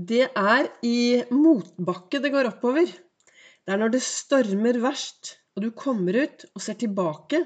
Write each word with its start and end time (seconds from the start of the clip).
Det 0.00 0.30
er 0.38 0.68
i 0.86 1.20
motbakke 1.34 2.22
det 2.24 2.30
går 2.32 2.46
oppover. 2.48 2.88
Det 2.88 3.72
er 3.74 3.80
når 3.80 3.90
det 3.92 4.00
stormer 4.00 4.78
verst, 4.80 5.34
og 5.52 5.64
du 5.64 5.72
kommer 5.76 6.16
ut 6.22 6.44
og 6.54 6.62
ser 6.64 6.78
tilbake, 6.80 7.40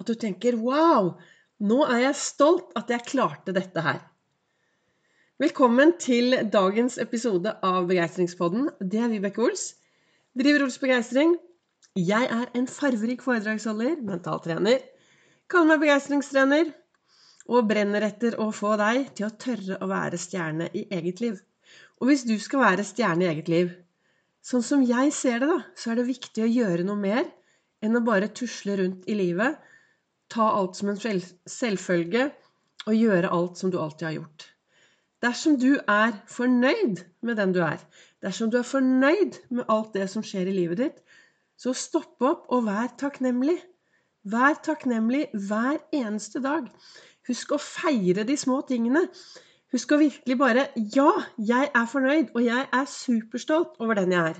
at 0.00 0.06
du 0.08 0.14
tenker 0.14 0.56
'wow, 0.56 1.10
nå 1.60 1.78
er 1.84 1.98
jeg 2.06 2.14
stolt 2.16 2.70
at 2.80 2.88
jeg 2.88 3.04
klarte 3.10 3.52
dette 3.52 3.82
her'. 3.84 4.06
Velkommen 5.38 5.92
til 6.00 6.38
dagens 6.48 6.96
episode 6.98 7.52
av 7.62 7.90
Begeistringspodden. 7.90 8.70
Det 8.80 9.02
er 9.02 9.12
Vibeke 9.12 9.42
Ols. 9.44 9.74
Driver 10.32 10.64
Ols 10.64 10.78
Begeistring. 10.78 11.36
Jeg 11.94 12.24
er 12.30 12.46
en 12.54 12.66
farverik 12.66 13.20
foredragsholder, 13.22 14.00
mentaltrener. 14.00 14.80
Kaller 15.50 15.74
meg 15.74 15.84
begeistringstrener. 15.84 16.72
Og 17.48 17.68
brenner 17.68 18.00
etter 18.08 18.40
å 18.40 18.48
få 18.52 18.76
deg 18.80 19.12
til 19.14 19.28
å 19.28 19.36
tørre 19.36 19.78
å 19.82 19.90
være 19.92 20.16
stjerne 20.16 20.70
i 20.72 20.86
eget 20.90 21.20
liv. 21.20 21.38
Og 21.98 22.10
hvis 22.10 22.24
du 22.28 22.36
skal 22.40 22.62
være 22.62 22.86
stjerne 22.86 23.26
i 23.26 23.30
eget 23.32 23.48
liv, 23.50 23.72
sånn 24.44 24.64
som 24.64 24.84
jeg 24.86 25.12
ser 25.14 25.42
det, 25.42 25.48
da, 25.50 25.58
så 25.78 25.92
er 25.92 26.00
det 26.00 26.10
viktig 26.10 26.44
å 26.44 26.50
gjøre 26.50 26.86
noe 26.86 27.00
mer 27.00 27.24
enn 27.84 27.98
å 27.98 28.04
bare 28.06 28.30
tusle 28.34 28.76
rundt 28.78 29.08
i 29.10 29.16
livet, 29.18 29.58
ta 30.30 30.50
alt 30.58 30.78
som 30.78 30.92
en 30.92 31.00
selvfølge 31.48 32.28
og 32.86 32.94
gjøre 32.94 33.32
alt 33.34 33.60
som 33.60 33.72
du 33.72 33.78
alltid 33.80 34.06
har 34.08 34.16
gjort. 34.18 34.46
Dersom 35.24 35.56
du 35.58 35.72
er 35.90 36.14
fornøyd 36.30 37.02
med 37.26 37.40
den 37.40 37.54
du 37.56 37.62
er, 37.64 37.80
dersom 38.22 38.52
du 38.52 38.60
er 38.60 38.66
fornøyd 38.66 39.40
med 39.50 39.66
alt 39.72 39.96
det 39.96 40.06
som 40.12 40.22
skjer 40.22 40.50
i 40.50 40.54
livet 40.54 40.82
ditt, 40.82 41.00
så 41.58 41.74
stopp 41.74 42.22
opp 42.22 42.46
og 42.54 42.68
vær 42.68 42.92
takknemlig. 43.00 43.56
Vær 44.28 44.60
takknemlig 44.62 45.24
hver 45.34 45.80
eneste 45.94 46.42
dag. 46.44 46.68
Husk 47.26 47.56
å 47.56 47.58
feire 47.58 48.22
de 48.28 48.36
små 48.38 48.60
tingene. 48.68 49.08
Husk 49.74 49.90
å 49.92 49.98
virkelig 50.00 50.36
bare 50.40 50.62
Ja, 50.94 51.08
jeg 51.36 51.68
er 51.76 51.88
fornøyd, 51.92 52.30
og 52.32 52.44
jeg 52.44 52.68
er 52.72 52.86
superstolt 52.88 53.74
over 53.84 53.98
den 53.98 54.14
jeg 54.14 54.32
er. 54.32 54.38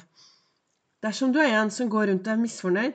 Dersom 1.04 1.34
du 1.34 1.41
er 1.42 1.59
en 1.59 1.73
som 1.74 1.90
går 1.93 2.09
rundt 2.10 2.26
og 2.26 2.32
er 2.32 2.40
misfornøyd, 2.40 2.95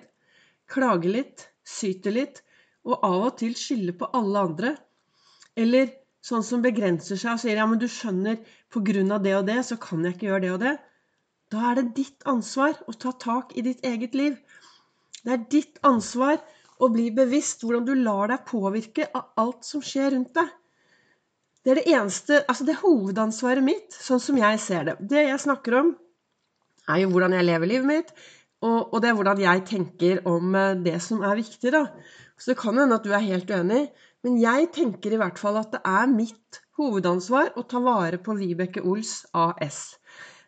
klager 0.73 1.13
litt, 1.13 1.43
syter 1.63 2.15
litt, 2.15 2.41
og 2.83 3.05
av 3.05 3.27
og 3.27 3.35
til 3.39 3.53
skylder 3.55 3.95
på 3.99 4.09
alle 4.17 4.41
andre, 4.47 4.71
eller 5.55 5.93
sånn 6.25 6.43
som 6.47 6.63
begrenser 6.63 7.19
seg 7.21 7.35
og 7.35 7.43
sier 7.43 7.61
ja, 7.61 7.67
men 7.69 7.79
du 7.79 7.85
skjønner, 7.91 8.41
på 8.73 8.81
grunn 8.87 9.13
av 9.13 9.21
det 9.23 9.35
og 9.37 9.45
det, 9.47 9.59
så 9.69 9.77
kan 9.77 10.01
jeg 10.03 10.17
ikke 10.17 10.29
gjøre 10.31 10.43
det 10.47 10.51
og 10.55 10.59
det, 10.65 10.73
da 11.53 11.69
er 11.69 11.79
det 11.79 11.93
ditt 11.99 12.25
ansvar 12.33 12.79
å 12.89 12.97
ta 12.97 13.13
tak 13.21 13.53
i 13.53 13.61
ditt 13.61 13.85
eget 13.85 14.17
liv. 14.17 14.39
Det 15.21 15.35
er 15.35 15.45
ditt 15.53 15.77
ansvar 15.85 16.41
å 16.81 16.89
bli 16.91 17.11
bevisst 17.13 17.61
hvordan 17.61 17.85
du 17.85 17.93
lar 17.99 18.33
deg 18.33 18.47
påvirke 18.49 19.05
av 19.13 19.29
alt 19.43 19.67
som 19.67 19.83
skjer 19.85 20.15
rundt 20.15 20.33
deg. 20.39 20.49
Det 21.63 21.71
er 21.71 21.79
det 21.79 21.91
eneste 21.95 22.41
Altså, 22.43 22.65
det 22.67 22.75
er 22.75 22.83
hovedansvaret 22.83 23.63
mitt, 23.63 23.95
sånn 23.95 24.21
som 24.21 24.39
jeg 24.39 24.59
ser 24.61 24.87
det. 24.89 24.97
Det 24.99 25.27
jeg 25.29 25.43
snakker 25.45 25.79
om, 25.79 25.93
er 26.91 27.03
jo 27.03 27.11
hvordan 27.13 27.35
jeg 27.37 27.47
lever 27.47 27.71
livet 27.71 27.87
mitt, 27.87 28.11
og, 28.63 28.91
og 28.91 28.99
det 29.03 29.09
er 29.09 29.15
hvordan 29.17 29.43
jeg 29.43 29.63
tenker 29.67 30.19
om 30.27 30.55
eh, 30.59 30.75
det 30.83 30.97
som 31.03 31.23
er 31.23 31.39
viktig, 31.39 31.71
da. 31.71 31.85
Så 32.39 32.51
det 32.51 32.59
kan 32.59 32.75
hende 32.79 32.97
at 32.99 33.07
du 33.07 33.13
er 33.15 33.23
helt 33.23 33.51
uenig, 33.51 33.85
men 34.23 34.37
jeg 34.39 34.69
tenker 34.75 35.15
i 35.15 35.19
hvert 35.19 35.39
fall 35.39 35.59
at 35.59 35.71
det 35.75 35.81
er 35.87 36.11
mitt 36.11 36.59
hovedansvar 36.79 37.53
å 37.59 37.65
ta 37.69 37.79
vare 37.83 38.19
på 38.23 38.35
Vibeke 38.39 38.83
Ols 38.87 39.21
AS. 39.35 39.97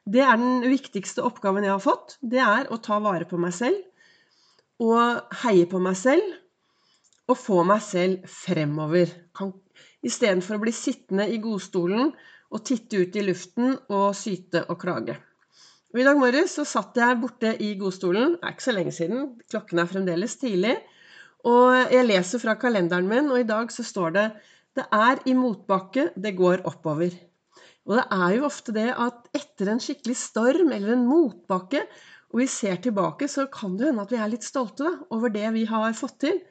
Det 0.06 0.22
er 0.24 0.38
den 0.40 0.64
viktigste 0.70 1.24
oppgaven 1.26 1.66
jeg 1.66 1.74
har 1.74 1.84
fått. 1.84 2.18
Det 2.22 2.42
er 2.42 2.70
å 2.72 2.80
ta 2.84 3.00
vare 3.04 3.28
på 3.30 3.40
meg 3.42 3.56
selv 3.56 4.84
og 4.84 5.36
heie 5.44 5.68
på 5.72 5.80
meg 5.80 5.96
selv 5.96 7.32
og 7.32 7.40
få 7.40 7.64
meg 7.68 7.82
selv 7.84 8.26
fremover. 8.30 9.12
Kan 9.36 9.54
istedenfor 10.06 10.58
å 10.58 10.64
bli 10.64 10.74
sittende 10.76 11.28
i 11.32 11.40
godstolen 11.44 12.12
og 12.54 12.66
titte 12.68 13.02
ut 13.02 13.16
i 13.18 13.24
luften 13.26 13.74
og 13.90 14.12
syte 14.18 14.66
og 14.70 14.80
klage. 14.82 15.18
Og 15.96 16.02
I 16.02 16.06
dag 16.06 16.20
morges 16.20 16.58
så 16.58 16.66
satt 16.68 16.98
jeg 17.00 17.20
borte 17.22 17.54
i 17.64 17.72
godstolen. 17.80 18.36
Det 18.36 18.44
er 18.44 18.56
ikke 18.56 18.66
så 18.66 18.76
lenge 18.76 18.94
siden. 18.96 19.30
Klokken 19.52 19.80
er 19.80 19.88
fremdeles 19.88 20.36
tidlig. 20.42 20.76
Og 21.48 21.94
jeg 21.94 22.08
leser 22.08 22.42
fra 22.42 22.58
kalenderen 22.60 23.08
min, 23.08 23.30
og 23.32 23.40
i 23.40 23.48
dag 23.48 23.72
så 23.72 23.86
står 23.86 24.16
det 24.16 24.26
det 24.76 24.84
er 24.92 25.22
i 25.30 25.36
motbakke 25.38 26.10
det 26.20 26.34
går 26.36 26.66
oppover. 26.68 27.14
Og 27.86 27.96
det 28.00 28.06
er 28.12 28.34
jo 28.36 28.48
ofte 28.48 28.74
det 28.76 28.90
at 28.92 29.30
etter 29.38 29.70
en 29.72 29.80
skikkelig 29.80 30.18
storm 30.20 30.74
eller 30.76 30.96
en 30.96 31.06
motbakke, 31.08 31.86
og 32.34 32.42
vi 32.42 32.48
ser 32.52 32.82
tilbake, 32.84 33.30
så 33.32 33.46
kan 33.48 33.78
det 33.80 33.88
hende 33.88 34.04
at 34.04 34.12
vi 34.12 34.20
er 34.20 34.32
litt 34.34 34.44
stolte 34.44 34.84
da, 34.84 34.94
over 35.16 35.32
det 35.32 35.48
vi 35.56 35.64
har 35.70 35.96
fått 35.96 36.18
til. 36.26 36.42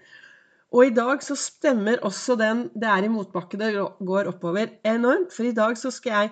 Og 0.75 0.89
i 0.89 0.95
dag 0.95 1.23
så 1.23 1.37
stemmer 1.39 2.03
også 2.03 2.35
den 2.41 2.65
'det 2.75 2.89
er 2.91 3.05
i 3.07 3.09
motbakke 3.09 3.59
det 3.59 3.75
går 3.79 4.31
oppover' 4.33 4.75
enormt. 4.85 5.33
For 5.33 5.47
i 5.47 5.55
dag 5.55 5.79
så 5.79 5.91
skal 5.91 6.11
jeg 6.11 6.31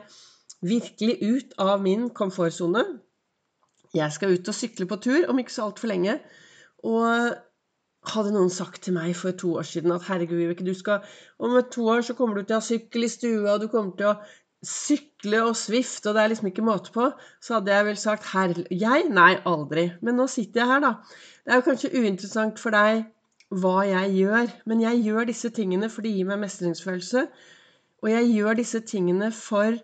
virkelig 0.62 1.18
ut 1.22 1.54
av 1.58 1.82
min 1.82 2.10
komfortsone. 2.10 2.82
Jeg 3.94 4.12
skal 4.12 4.34
ut 4.34 4.48
og 4.48 4.54
sykle 4.54 4.86
på 4.86 4.96
tur 4.96 5.28
om 5.28 5.38
ikke 5.38 5.52
så 5.52 5.68
altfor 5.68 5.88
lenge. 5.88 6.18
Og 6.82 7.36
hadde 8.10 8.32
noen 8.34 8.50
sagt 8.50 8.82
til 8.82 8.96
meg 8.96 9.14
for 9.16 9.30
to 9.30 9.54
år 9.60 9.66
siden 9.68 9.92
at 9.94 10.02
herregud, 10.08 10.36
Vibeke, 10.40 10.66
du 10.66 10.74
skal 10.74 11.04
om 11.38 11.62
to 11.70 11.86
år 11.86 12.02
så 12.02 12.14
kommer 12.18 12.34
du 12.34 12.42
til 12.42 12.56
å 12.56 12.58
ha 12.58 12.66
sykkel 12.66 13.06
i 13.06 13.08
stua, 13.08 13.54
og 13.54 13.60
du 13.60 13.68
kommer 13.68 13.94
til 13.96 14.10
å 14.10 14.16
sykle 14.66 15.42
og 15.42 15.56
svifte, 15.58 16.08
og 16.08 16.16
det 16.16 16.22
er 16.22 16.32
liksom 16.32 16.50
ikke 16.50 16.66
måte 16.66 16.90
på, 16.94 17.12
så 17.42 17.54
hadde 17.58 17.74
jeg 17.74 17.86
vel 17.86 17.96
sagt 17.96 18.26
herre 18.32 18.66
Jeg? 18.70 19.06
Nei, 19.10 19.36
aldri. 19.46 19.92
Men 20.02 20.18
nå 20.18 20.26
sitter 20.26 20.62
jeg 20.62 20.70
her, 20.72 20.80
da. 20.80 20.92
Det 21.44 21.52
er 21.52 21.60
jo 21.60 21.66
kanskje 21.70 21.94
uinteressant 21.94 22.58
for 22.62 22.74
deg 22.74 23.04
hva 23.52 23.82
jeg 23.88 24.14
gjør. 24.16 24.52
Men 24.68 24.84
jeg 24.84 25.02
gjør 25.06 25.28
disse 25.28 25.50
tingene 25.54 25.90
for 25.92 26.04
det 26.04 26.14
gir 26.16 26.28
meg 26.28 26.40
mestringsfølelse. 26.44 27.26
Og 28.02 28.10
jeg 28.10 28.30
gjør 28.32 28.58
disse 28.58 28.80
tingene 28.88 29.30
for 29.36 29.76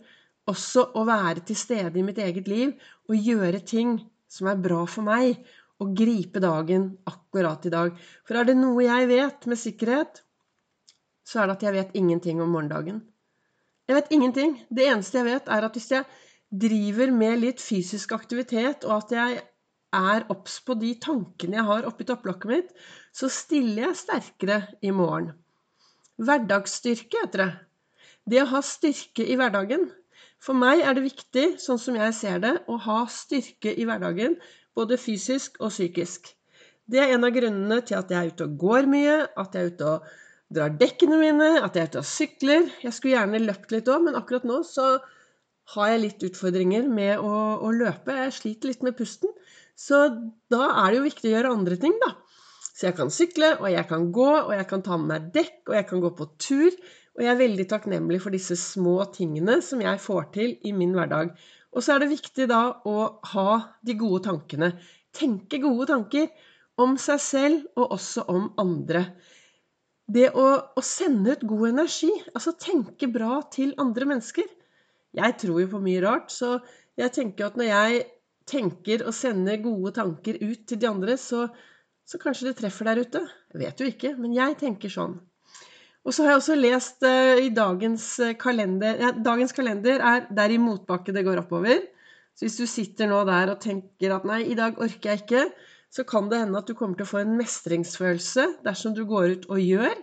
også 0.49 0.87
å 0.97 1.05
være 1.09 1.45
til 1.49 1.59
stede 1.61 2.01
i 2.01 2.05
mitt 2.07 2.19
eget 2.25 2.49
liv 2.49 2.73
og 3.09 3.29
gjøre 3.29 3.61
ting 3.61 3.99
som 4.33 4.49
er 4.51 4.63
bra 4.63 4.85
for 4.89 5.07
meg. 5.07 5.43
Og 5.79 5.93
gripe 5.95 6.41
dagen 6.43 6.89
akkurat 7.07 7.67
i 7.69 7.71
dag. 7.71 7.93
For 8.27 8.35
er 8.35 8.49
det 8.49 8.57
noe 8.59 8.83
jeg 8.83 9.07
vet 9.07 9.45
med 9.47 9.61
sikkerhet, 9.61 10.25
så 11.23 11.43
er 11.43 11.47
det 11.47 11.55
at 11.59 11.67
jeg 11.69 11.77
vet 11.77 11.95
ingenting 12.01 12.41
om 12.43 12.51
morgendagen. 12.51 13.05
Jeg 13.87 13.95
vet 13.95 14.11
ingenting. 14.17 14.57
Det 14.75 14.89
eneste 14.89 15.21
jeg 15.21 15.29
vet, 15.29 15.47
er 15.47 15.69
at 15.69 15.77
hvis 15.77 15.93
jeg 15.93 16.09
driver 16.51 17.13
med 17.15 17.45
litt 17.45 17.63
fysisk 17.63 18.13
aktivitet, 18.17 18.89
og 18.89 19.05
at 19.05 19.15
jeg 19.15 19.39
er 19.95 20.27
obs 20.33 20.59
på 20.67 20.77
de 20.81 20.93
tankene 21.01 21.59
jeg 21.59 21.69
har 21.69 21.87
oppi 21.89 22.07
topplokket 22.09 22.51
mitt, 22.51 22.73
så 23.15 23.31
stiller 23.33 23.89
jeg 23.89 24.01
sterkere 24.03 24.59
i 24.85 24.93
morgen. 24.93 25.33
Hverdagsstyrke 26.19 27.23
heter 27.25 27.45
det. 27.45 27.51
Det 28.29 28.43
å 28.43 28.51
ha 28.51 28.61
styrke 28.65 29.25
i 29.25 29.37
hverdagen. 29.39 29.87
For 30.43 30.55
meg 30.55 30.83
er 30.85 30.95
det 30.95 31.07
viktig, 31.07 31.47
sånn 31.63 31.81
som 31.83 31.97
jeg 31.99 32.15
ser 32.15 32.43
det, 32.43 32.55
å 32.69 32.77
ha 32.85 33.05
styrke 33.11 33.73
i 33.73 33.87
hverdagen, 33.89 34.37
både 34.77 34.99
fysisk 35.01 35.57
og 35.63 35.73
psykisk. 35.73 36.29
Det 36.89 37.01
er 37.03 37.15
en 37.15 37.27
av 37.27 37.35
grunnene 37.35 37.81
til 37.85 37.99
at 37.99 38.13
jeg 38.13 38.19
er 38.19 38.33
ute 38.33 38.47
og 38.47 38.59
går 38.61 38.89
mye, 38.91 39.17
at 39.41 39.55
jeg 39.57 39.65
er 39.65 39.73
ute 39.73 39.89
og 39.95 40.11
drar 40.55 40.77
dekkene 40.81 41.19
mine, 41.21 41.49
at 41.61 41.77
jeg 41.77 41.85
er 41.85 41.91
ute 41.93 42.03
og 42.03 42.09
sykler. 42.09 42.69
Jeg 42.85 42.97
skulle 42.97 43.17
gjerne 43.17 43.43
løpt 43.45 43.75
litt 43.75 43.91
òg, 43.93 44.07
men 44.07 44.19
akkurat 44.19 44.47
nå 44.49 44.63
så 44.67 44.87
har 45.75 45.91
jeg 45.93 46.05
litt 46.05 46.25
utfordringer 46.31 46.87
med 46.89 47.21
å, 47.21 47.33
å 47.61 47.73
løpe. 47.75 48.15
Jeg 48.23 48.37
sliter 48.39 48.73
litt 48.73 48.87
med 48.87 48.97
pusten. 48.97 49.33
Så 49.79 49.99
da 50.51 50.65
er 50.83 50.91
det 50.91 50.99
jo 50.99 51.07
viktig 51.07 51.31
å 51.31 51.35
gjøre 51.37 51.55
andre 51.55 51.79
ting, 51.81 51.95
da. 52.03 52.17
Så 52.79 52.89
jeg 52.89 52.97
kan 52.99 53.11
sykle, 53.11 53.53
og 53.59 53.71
jeg 53.73 53.87
kan 53.91 54.09
gå, 54.15 54.31
og 54.41 54.53
jeg 54.55 54.67
kan 54.71 54.83
ta 54.87 54.99
med 54.99 55.11
meg 55.11 55.31
dekk, 55.35 55.61
og 55.71 55.77
jeg 55.79 55.87
kan 55.89 56.03
gå 56.03 56.11
på 56.19 56.27
tur. 56.39 56.75
Og 57.19 57.25
jeg 57.25 57.33
er 57.33 57.41
veldig 57.41 57.67
takknemlig 57.71 58.21
for 58.23 58.35
disse 58.35 58.55
små 58.59 59.01
tingene 59.15 59.57
som 59.67 59.81
jeg 59.83 59.99
får 60.03 60.29
til 60.37 60.53
i 60.67 60.75
min 60.75 60.95
hverdag. 60.95 61.33
Og 61.75 61.83
så 61.83 61.95
er 61.95 62.05
det 62.05 62.13
viktig 62.13 62.47
da 62.51 62.61
å 62.87 62.99
ha 63.33 63.49
de 63.83 63.97
gode 63.99 64.23
tankene. 64.29 64.71
Tenke 65.15 65.59
gode 65.63 65.89
tanker 65.91 66.29
om 66.79 66.95
seg 67.03 67.19
selv 67.23 67.67
og 67.79 67.97
også 67.99 68.25
om 68.31 68.53
andre. 68.63 69.03
Det 70.09 70.31
å, 70.31 70.47
å 70.79 70.85
sende 70.87 71.35
ut 71.35 71.43
god 71.51 71.73
energi, 71.73 72.13
altså 72.33 72.55
tenke 72.57 73.11
bra 73.13 73.43
til 73.53 73.75
andre 73.83 74.07
mennesker. 74.15 74.47
Jeg 75.19 75.35
tror 75.43 75.59
jo 75.65 75.73
på 75.75 75.83
mye 75.83 76.05
rart, 76.05 76.31
så 76.33 76.61
jeg 76.99 77.13
tenker 77.17 77.49
at 77.49 77.59
når 77.59 77.69
jeg 77.73 78.07
tenker 78.49 79.05
og 79.07 79.17
sender 79.17 79.61
gode 79.63 79.95
tanker 79.99 80.39
ut 80.43 80.67
til 80.69 80.81
de 80.81 80.89
andre, 80.89 81.17
så, 81.21 81.47
så 82.09 82.21
kanskje 82.23 82.51
det 82.51 82.59
treffer 82.61 82.89
der 82.91 83.03
ute. 83.05 83.25
Jeg 83.53 83.63
vet 83.63 83.83
jo 83.83 83.91
ikke, 83.93 84.15
men 84.19 84.37
jeg 84.37 84.57
tenker 84.61 84.93
sånn. 84.93 85.19
Og 86.09 86.15
så 86.15 86.25
har 86.25 86.33
jeg 86.33 86.41
også 86.41 86.57
lest 86.57 87.05
uh, 87.05 87.37
i 87.37 87.51
dagens 87.53 88.05
eh, 88.25 88.37
kalender 88.41 89.01
ja, 89.03 89.11
Dagens 89.13 89.53
kalender 89.53 90.01
er 90.01 90.29
der 90.33 90.55
i 90.55 90.61
motbakke 90.63 91.13
det 91.13 91.25
går 91.27 91.43
oppover. 91.43 91.83
Så 92.33 92.47
hvis 92.47 92.57
du 92.57 92.65
sitter 92.71 93.11
nå 93.11 93.19
der 93.29 93.53
og 93.53 93.61
tenker 93.61 94.15
at 94.15 94.25
nei, 94.29 94.45
i 94.47 94.57
dag 94.57 94.79
orker 94.81 95.11
jeg 95.11 95.25
ikke, 95.25 95.43
så 95.93 96.05
kan 96.09 96.31
det 96.31 96.41
hende 96.41 96.61
at 96.61 96.71
du 96.71 96.77
kommer 96.79 96.97
til 96.97 97.05
å 97.05 97.11
få 97.11 97.21
en 97.25 97.37
mestringsfølelse 97.37 98.47
dersom 98.65 98.95
du 98.97 99.03
går 99.11 99.35
ut 99.35 99.49
og 99.53 99.61
gjør. 99.61 99.97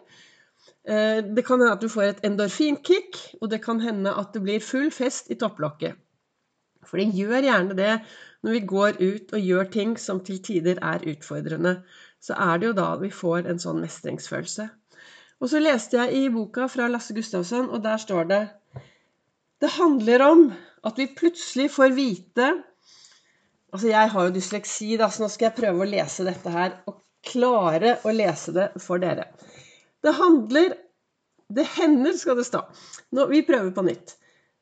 Uh, 0.85 1.25
det 1.25 1.45
kan 1.47 1.57
hende 1.57 1.73
at 1.73 1.81
du 1.81 1.89
får 1.89 2.11
et 2.11 2.25
endorfinkick, 2.27 3.21
og 3.41 3.49
det 3.55 3.63
kan 3.65 3.81
hende 3.81 4.13
at 4.13 4.35
det 4.35 4.43
blir 4.45 4.61
full 4.61 4.91
fest 4.93 5.33
i 5.33 5.39
topplokket. 5.41 5.97
For 6.87 7.01
det 7.01 7.13
gjør 7.17 7.47
gjerne 7.47 7.77
det 7.77 7.93
når 8.45 8.55
vi 8.55 8.63
går 8.69 8.99
ut 9.01 9.33
og 9.33 9.47
gjør 9.49 9.69
ting 9.73 9.95
som 10.01 10.21
til 10.25 10.41
tider 10.45 10.81
er 10.81 11.05
utfordrende. 11.11 11.79
Så 12.21 12.37
er 12.37 12.59
det 12.61 12.69
jo 12.69 12.77
da 12.77 12.89
vi 13.01 13.11
får 13.13 13.49
en 13.49 13.61
sånn 13.61 13.81
mestringsfølelse. 13.83 14.67
Og 15.41 15.51
så 15.51 15.59
leste 15.61 15.97
jeg 15.99 16.15
i 16.15 16.29
boka 16.33 16.69
fra 16.71 16.87
Lasse 16.89 17.15
Gustavsson, 17.15 17.67
og 17.69 17.83
der 17.83 17.99
står 18.01 18.29
det 18.29 18.43
Det 19.61 19.73
handler 19.75 20.21
om 20.25 20.47
at 20.85 20.97
vi 21.01 21.09
plutselig 21.17 21.71
får 21.73 21.95
vite 21.97 22.53
Altså, 23.73 23.89
jeg 23.89 24.09
har 24.13 24.27
jo 24.27 24.31
dysleksi, 24.31 24.93
da, 24.95 25.09
så 25.11 25.25
nå 25.25 25.27
skal 25.27 25.49
jeg 25.49 25.57
prøve 25.57 25.83
å 25.83 25.89
lese 25.89 26.23
dette 26.23 26.51
her 26.53 26.77
og 26.87 27.01
klare 27.25 27.97
å 28.07 28.13
lese 28.15 28.53
det 28.55 28.69
for 28.79 29.01
dere. 29.03 29.25
Det 29.99 30.13
handler 30.15 30.77
Det 31.55 31.65
hender, 31.75 32.15
skal 32.17 32.39
det 32.39 32.45
stå. 32.47 32.63
Nå, 33.13 33.27
vi 33.29 33.43
prøver 33.45 33.73
på 33.75 33.83
nytt. 33.85 34.15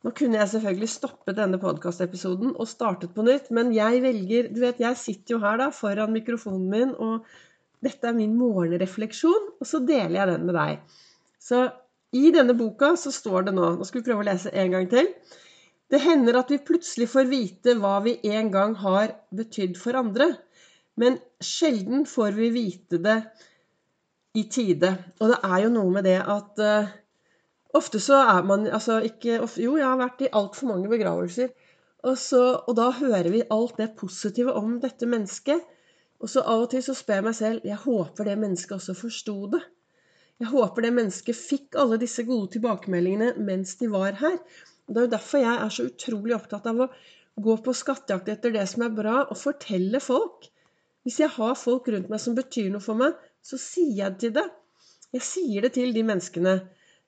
Nå 0.04 0.12
kunne 0.12 0.40
jeg 0.42 0.52
selvfølgelig 0.52 0.90
stoppet 0.92 1.38
denne 1.38 1.60
podkastepisoden 1.62 2.58
og 2.60 2.68
startet 2.68 3.14
på 3.16 3.24
nytt, 3.24 3.48
men 3.56 3.72
jeg 3.76 4.02
velger 4.04 4.50
Du 4.52 4.60
vet, 4.64 4.82
jeg 4.84 5.00
sitter 5.00 5.38
jo 5.38 5.44
her 5.44 5.62
da 5.62 5.70
foran 5.72 6.12
mikrofonen 6.16 6.68
min, 6.72 6.92
og 7.00 7.24
dette 7.84 8.10
er 8.10 8.18
min 8.18 8.36
morgenrefleksjon, 8.40 9.48
og 9.60 9.68
så 9.68 9.80
deler 9.84 10.20
jeg 10.20 10.32
den 10.34 10.46
med 10.50 10.60
deg. 10.60 11.00
Så 11.40 11.64
i 12.14 12.30
denne 12.36 12.56
boka 12.56 12.94
så 13.00 13.12
står 13.12 13.48
det 13.48 13.56
nå 13.56 13.74
Nå 13.78 13.88
skal 13.88 14.02
vi 14.02 14.08
prøve 14.10 14.26
å 14.26 14.28
lese 14.28 14.52
en 14.52 14.76
gang 14.76 14.90
til. 14.92 15.10
Det 15.92 16.02
hender 16.04 16.40
at 16.40 16.52
vi 16.52 16.62
plutselig 16.66 17.08
får 17.12 17.30
vite 17.30 17.76
hva 17.80 17.98
vi 18.06 18.18
en 18.34 18.52
gang 18.54 18.76
har 18.82 19.16
betydd 19.36 19.80
for 19.80 20.00
andre. 20.00 20.30
Men 21.00 21.18
sjelden 21.42 22.06
får 22.10 22.36
vi 22.38 22.50
vite 22.54 23.00
det 23.02 23.18
i 24.38 24.46
tide. 24.50 24.94
Og 25.22 25.32
det 25.32 25.40
er 25.46 25.64
jo 25.66 25.74
noe 25.74 25.94
med 25.94 26.08
det 26.08 26.20
at 26.22 26.62
uh, 26.62 26.94
Ofte 27.74 28.00
så 28.04 28.20
er 28.22 28.46
man 28.46 28.68
altså 28.68 29.00
ikke 29.02 29.40
of, 29.42 29.58
Jo, 29.58 29.78
jeg 29.80 29.88
har 29.88 29.98
vært 29.98 30.22
i 30.22 30.32
altfor 30.40 30.70
mange 30.70 30.90
begravelser. 30.92 31.54
Og, 32.04 32.18
så, 32.20 32.42
og, 32.68 32.74
da 32.78 32.90
hører 32.92 33.30
vi 33.32 33.46
alt 33.54 33.80
det 33.80 33.94
positive 33.98 34.54
om 34.60 34.76
dette 34.84 35.08
mennesket. 35.10 35.64
Og 36.24 36.30
så 36.32 36.44
av 36.44 36.66
og 36.66 36.70
til 36.72 36.84
så 36.86 36.96
spør 36.96 37.20
jeg 37.20 37.28
meg 37.28 37.38
selv 37.38 37.66
Jeg 37.68 37.80
håper 37.84 38.30
det 38.30 38.36
mennesket 38.40 38.76
også 38.78 38.96
forsto 38.98 39.38
det. 39.56 39.64
Jeg 40.42 40.52
håper 40.52 40.86
det 40.86 40.94
mennesket 40.98 41.38
fikk 41.38 41.78
alle 41.80 42.00
disse 42.02 42.26
gode 42.28 42.52
tilbakemeldingene 42.56 43.34
mens 43.48 43.78
de 43.80 43.90
var 43.92 44.20
her. 44.20 44.38
Og 44.88 44.94
Det 44.94 45.00
er 45.00 45.08
jo 45.08 45.14
derfor 45.16 45.44
jeg 45.44 45.60
er 45.66 45.74
så 45.74 45.86
utrolig 45.88 46.36
opptatt 46.36 46.68
av 46.70 46.82
å 46.86 46.90
gå 47.44 47.56
på 47.66 47.74
skattejakt 47.74 48.30
etter 48.30 48.54
det 48.54 48.66
som 48.70 48.84
er 48.86 48.94
bra, 48.94 49.24
og 49.24 49.40
fortelle 49.40 50.02
folk. 50.04 50.50
Hvis 51.04 51.20
jeg 51.24 51.34
har 51.36 51.56
folk 51.60 51.88
rundt 51.92 52.12
meg 52.12 52.22
som 52.22 52.36
betyr 52.38 52.70
noe 52.74 52.84
for 52.84 53.00
meg, 53.00 53.16
så 53.44 53.58
sier 53.60 53.96
jeg 54.04 54.14
det 54.14 54.20
til 54.24 54.36
det. 54.38 54.46
Jeg 55.14 55.26
sier 55.28 55.66
det 55.66 55.74
til 55.78 55.94
de 55.96 56.04
menneskene. 56.06 56.54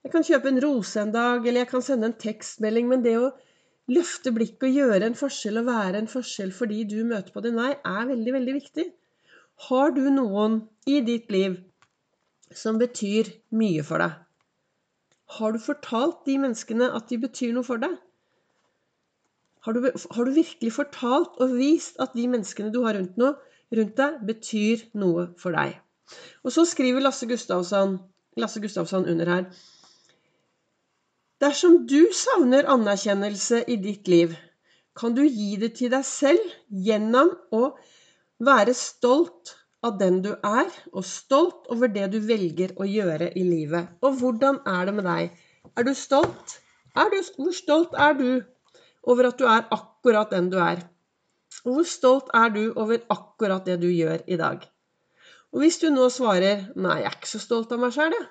Jeg 0.06 0.12
kan 0.12 0.22
kjøpe 0.22 0.50
en 0.52 0.60
rose 0.62 1.00
en 1.02 1.10
dag, 1.10 1.40
eller 1.42 1.64
jeg 1.64 1.68
kan 1.72 1.82
sende 1.82 2.06
en 2.06 2.20
tekstmelding. 2.22 2.86
Men 2.86 3.00
det 3.02 3.16
å 3.18 3.32
løfte 3.90 4.30
blikket 4.36 4.68
og 4.68 4.76
gjøre 4.78 5.08
en 5.08 5.18
forskjell 5.18 5.58
og 5.58 5.66
være 5.66 5.98
en 5.98 6.10
forskjell 6.12 6.52
fordi 6.54 6.84
du 6.86 7.00
møter 7.08 7.34
på 7.34 7.42
din 7.42 7.58
vei, 7.58 7.72
er 7.74 8.06
veldig, 8.12 8.34
veldig 8.36 8.54
viktig. 8.54 8.84
Har 9.66 9.96
du 9.96 10.04
noen 10.14 10.60
i 10.86 11.00
ditt 11.02 11.34
liv 11.34 11.58
som 12.54 12.78
betyr 12.78 13.32
mye 13.58 13.82
for 13.90 14.04
deg? 14.04 14.14
Har 15.40 15.56
du 15.56 15.62
fortalt 15.66 16.22
de 16.30 16.38
menneskene 16.38 16.92
at 16.94 17.10
de 17.10 17.18
betyr 17.26 17.56
noe 17.58 17.66
for 17.66 17.82
deg? 17.82 17.98
Har 19.66 19.74
du, 19.74 19.90
har 19.90 20.22
du 20.22 20.36
virkelig 20.38 20.76
fortalt 20.78 21.40
og 21.42 21.58
vist 21.58 21.98
at 21.98 22.14
de 22.14 22.30
menneskene 22.30 22.70
du 22.70 22.84
har 22.86 22.94
rundt, 22.94 23.18
noe, 23.18 23.34
rundt 23.74 23.98
deg, 23.98 24.22
betyr 24.28 24.86
noe 25.02 25.32
for 25.42 25.58
deg? 25.58 25.80
Og 26.46 26.54
så 26.54 26.62
skriver 26.62 27.02
Lasse 27.02 27.26
Gustavsson, 27.26 27.98
Lasse 28.38 28.62
Gustavsson 28.62 29.10
under 29.10 29.34
her 29.34 29.48
Dersom 31.42 31.82
du 31.84 32.06
savner 32.16 32.64
anerkjennelse 32.72 33.58
i 33.68 33.74
ditt 33.76 34.08
liv, 34.08 34.30
kan 34.96 35.12
du 35.12 35.20
gi 35.26 35.58
det 35.60 35.74
til 35.76 35.90
deg 35.92 36.06
selv 36.08 36.54
gjennom 36.86 37.34
å 37.52 37.60
være 38.48 38.72
stolt 38.78 39.52
av 39.84 39.98
den 40.00 40.22
du 40.24 40.30
er, 40.32 40.70
og 40.96 41.04
stolt 41.04 41.68
over 41.74 41.92
det 41.92 42.06
du 42.14 42.16
velger 42.24 42.72
å 42.80 42.88
gjøre 42.88 43.28
i 43.36 43.44
livet. 43.44 43.92
Og 44.00 44.16
hvordan 44.22 44.62
er 44.64 44.88
det 44.88 44.96
med 44.96 45.08
deg? 45.10 45.36
Er 45.76 45.84
du 45.84 45.92
stolt? 45.92 46.56
Er 46.96 47.12
du, 47.12 47.18
hvor 47.36 47.52
stolt 47.60 48.00
er 48.08 48.16
du 48.16 48.30
over 49.04 49.28
at 49.28 49.36
du 49.36 49.44
er 49.44 49.68
akkurat 49.76 50.32
den 50.32 50.48
du 50.48 50.56
er? 50.62 50.80
Og 51.66 51.76
hvor 51.76 51.92
stolt 51.92 52.32
er 52.32 52.48
du 52.56 52.62
over 52.72 53.04
akkurat 53.12 53.68
det 53.68 53.76
du 53.84 53.90
gjør 53.92 54.24
i 54.24 54.40
dag? 54.40 54.64
Og 55.52 55.60
hvis 55.60 55.82
du 55.84 55.90
nå 55.92 56.08
svarer 56.08 56.64
'Nei, 56.72 56.98
jeg 57.04 57.12
er 57.12 57.20
ikke 57.20 57.34
så 57.36 57.44
stolt 57.44 57.72
av 57.76 57.84
meg 57.84 57.92
sjøl, 57.92 58.12
jeg'. 58.16 58.28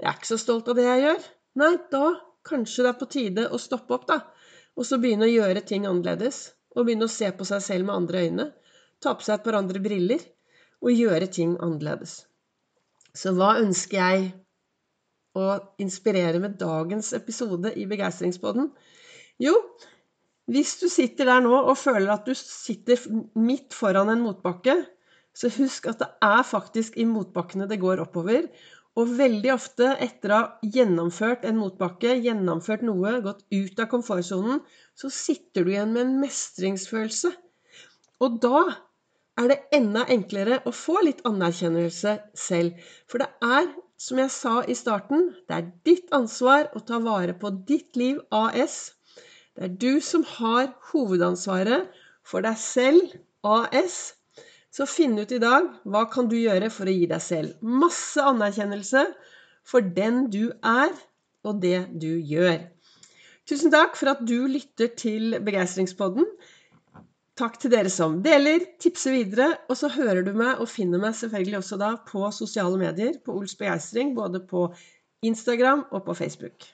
Jeg 0.00 0.08
er 0.12 0.16
ikke 0.20 0.34
så 0.36 0.44
stolt 0.44 0.68
av 0.68 0.76
det 0.76 0.84
jeg 0.84 1.06
gjør. 1.08 1.30
Nei, 1.58 1.74
da 1.90 2.12
kanskje 2.46 2.84
det 2.84 2.92
er 2.92 2.98
på 3.00 3.08
tide 3.10 3.46
å 3.50 3.58
stoppe 3.58 3.96
opp, 3.96 4.06
da. 4.08 4.20
Og 4.78 4.86
så 4.86 5.00
begynne 5.02 5.26
å 5.26 5.32
gjøre 5.32 5.64
ting 5.66 5.86
annerledes. 5.88 6.50
Og 6.76 6.86
begynne 6.86 7.08
å 7.08 7.12
se 7.12 7.30
på 7.34 7.46
seg 7.48 7.62
selv 7.64 7.88
med 7.88 7.96
andre 7.96 8.26
øyne. 8.26 8.46
Ta 9.02 9.16
på 9.16 9.26
seg 9.26 9.38
et 9.38 9.46
par 9.48 9.58
andre 9.58 9.82
briller. 9.82 10.22
Og 10.80 10.94
gjøre 10.94 11.28
ting 11.32 11.56
annerledes. 11.58 12.20
Så 13.12 13.34
hva 13.36 13.56
ønsker 13.60 13.98
jeg 13.98 14.30
å 15.36 15.46
inspirere 15.82 16.38
med 16.42 16.56
dagens 16.60 17.10
episode 17.18 17.74
i 17.78 17.86
Begeistringspodden? 17.90 18.70
Jo, 19.42 19.56
hvis 20.50 20.76
du 20.80 20.88
sitter 20.90 21.28
der 21.30 21.42
nå 21.44 21.52
og 21.58 21.76
føler 21.78 22.10
at 22.14 22.26
du 22.26 22.34
sitter 22.38 23.02
midt 23.38 23.74
foran 23.76 24.10
en 24.12 24.22
motbakke, 24.24 24.76
så 25.34 25.50
husk 25.54 25.86
at 25.90 26.00
det 26.02 26.08
er 26.26 26.42
faktisk 26.46 26.96
i 26.98 27.06
motbakkene 27.06 27.68
det 27.70 27.78
går 27.82 28.02
oppover. 28.02 28.48
Og 28.98 29.12
veldig 29.20 29.52
ofte 29.54 29.92
etter 30.02 30.32
å 30.34 30.38
ha 30.40 30.70
gjennomført 30.76 31.44
en 31.46 31.60
motbakke, 31.60 32.16
gjennomført 32.24 32.82
noe, 32.86 33.20
gått 33.22 33.44
ut 33.54 33.78
av 33.78 33.88
komfortsonen, 33.92 34.64
så 34.98 35.10
sitter 35.14 35.64
du 35.64 35.72
igjen 35.74 35.94
med 35.94 36.06
en 36.06 36.16
mestringsfølelse. 36.24 37.30
Og 38.20 38.40
da 38.42 38.64
er 39.40 39.52
det 39.52 39.60
enda 39.76 40.02
enklere 40.12 40.58
å 40.66 40.72
få 40.74 40.98
litt 41.06 41.22
anerkjennelse 41.28 42.16
selv. 42.36 42.76
For 43.08 43.22
det 43.22 43.30
er, 43.46 43.70
som 44.00 44.20
jeg 44.20 44.32
sa 44.34 44.54
i 44.66 44.76
starten, 44.76 45.30
det 45.48 45.56
er 45.56 45.70
ditt 45.86 46.12
ansvar 46.16 46.68
å 46.76 46.82
ta 46.84 46.98
vare 47.04 47.36
på 47.38 47.52
ditt 47.68 47.96
liv 48.00 48.20
AS. 48.34 48.96
Det 49.54 49.68
er 49.68 49.76
du 49.80 50.00
som 50.04 50.26
har 50.36 50.72
hovedansvaret 50.90 51.88
for 52.26 52.44
deg 52.44 52.58
selv 52.60 53.16
AS. 53.46 54.19
Så 54.70 54.86
finn 54.86 55.18
ut 55.18 55.32
i 55.34 55.40
dag 55.42 55.66
hva 55.90 56.04
kan 56.12 56.28
du 56.30 56.36
gjøre 56.38 56.70
for 56.70 56.86
å 56.86 56.94
gi 56.94 57.08
deg 57.10 57.22
selv 57.24 57.64
masse 57.66 58.22
anerkjennelse 58.22 59.02
for 59.66 59.82
den 59.82 60.28
du 60.32 60.52
er, 60.62 60.92
og 61.46 61.60
det 61.62 61.88
du 62.00 62.12
gjør. 62.30 62.60
Tusen 63.48 63.72
takk 63.72 63.96
for 63.98 64.12
at 64.12 64.22
du 64.28 64.46
lytter 64.46 64.92
til 64.94 65.38
Begeistringspodden. 65.42 66.26
Takk 67.40 67.56
til 67.62 67.72
dere 67.72 67.90
som 67.90 68.18
deler, 68.22 68.62
tipser 68.82 69.16
videre. 69.16 69.48
Og 69.72 69.78
så 69.80 69.90
hører 69.90 70.22
du 70.26 70.34
meg 70.36 70.60
og 70.60 70.70
finner 70.70 71.02
meg 71.02 71.16
selvfølgelig 71.18 71.58
også 71.62 71.80
da 71.80 71.94
på 72.06 72.26
sosiale 72.36 72.78
medier 72.78 73.16
på 73.24 73.34
Ols 73.40 73.56
Begeistring, 73.58 74.12
både 74.14 74.42
på 74.46 74.68
Instagram 75.26 75.86
og 75.90 76.04
på 76.06 76.16
Facebook. 76.20 76.70